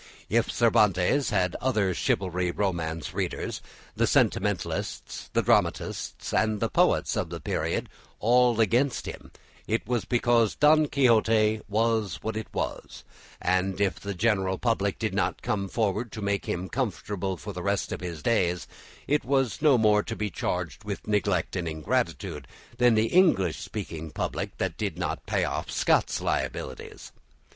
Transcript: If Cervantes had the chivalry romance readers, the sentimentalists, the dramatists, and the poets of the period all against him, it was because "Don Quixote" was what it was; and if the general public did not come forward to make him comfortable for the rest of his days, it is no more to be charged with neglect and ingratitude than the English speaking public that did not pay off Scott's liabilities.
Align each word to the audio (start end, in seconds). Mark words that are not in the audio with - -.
If 0.29 0.49
Cervantes 0.51 1.29
had 1.29 1.55
the 1.61 1.93
chivalry 1.93 2.49
romance 2.49 3.13
readers, 3.13 3.61
the 3.95 4.07
sentimentalists, 4.07 5.29
the 5.33 5.43
dramatists, 5.43 6.33
and 6.33 6.59
the 6.59 6.69
poets 6.71 7.15
of 7.15 7.29
the 7.29 7.39
period 7.39 7.87
all 8.19 8.59
against 8.59 9.05
him, 9.05 9.31
it 9.67 9.85
was 9.85 10.05
because 10.05 10.55
"Don 10.55 10.87
Quixote" 10.87 11.61
was 11.69 12.15
what 12.23 12.35
it 12.35 12.47
was; 12.51 13.03
and 13.39 13.79
if 13.79 13.99
the 13.99 14.15
general 14.15 14.57
public 14.57 14.97
did 14.97 15.13
not 15.13 15.43
come 15.43 15.69
forward 15.69 16.11
to 16.13 16.21
make 16.23 16.47
him 16.49 16.67
comfortable 16.67 17.37
for 17.37 17.53
the 17.53 17.61
rest 17.61 17.91
of 17.91 18.01
his 18.01 18.23
days, 18.23 18.65
it 19.07 19.21
is 19.23 19.61
no 19.61 19.77
more 19.77 20.01
to 20.01 20.15
be 20.15 20.31
charged 20.31 20.83
with 20.83 21.05
neglect 21.07 21.55
and 21.55 21.67
ingratitude 21.67 22.47
than 22.79 22.95
the 22.95 23.05
English 23.13 23.59
speaking 23.59 24.09
public 24.09 24.57
that 24.57 24.77
did 24.77 24.97
not 24.97 25.23
pay 25.27 25.43
off 25.45 25.69
Scott's 25.69 26.21
liabilities. 26.21 27.11